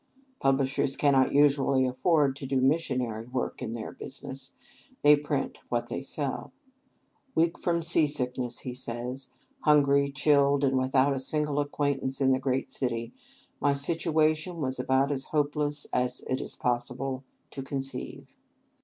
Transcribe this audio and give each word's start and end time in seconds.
Publishers 0.39 0.95
cannot 0.95 1.31
usually 1.31 1.85
afford 1.85 2.35
to 2.37 2.47
do 2.47 2.59
missionary 2.59 3.27
work 3.27 3.61
in 3.61 3.73
their 3.73 3.91
business; 3.91 4.55
they 5.03 5.15
print 5.15 5.59
what 5.69 5.91
will 5.91 6.01
sell. 6.01 6.51
"Weak 7.35 7.55
from 7.59 7.83
sea 7.83 8.07
sickness," 8.07 8.61
he 8.61 8.73
says, 8.73 9.29
"hungry, 9.59 10.11
chilled, 10.11 10.63
and 10.63 10.75
without 10.79 11.13
a 11.13 11.19
single 11.19 11.59
acquaintance 11.59 12.19
in 12.19 12.31
the 12.31 12.39
great 12.39 12.71
city, 12.71 13.13
my 13.59 13.75
situation 13.75 14.59
was 14.59 14.79
about 14.79 15.11
as 15.11 15.25
hopeless 15.25 15.85
as 15.93 16.21
it 16.21 16.41
is 16.41 16.55
possible 16.55 17.23
to 17.51 17.61
conceive." 17.61 18.33